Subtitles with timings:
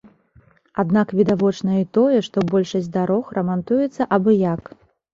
[0.83, 4.61] Аднак відавочна і тое, што большасць дарог рамантуецца абы-як.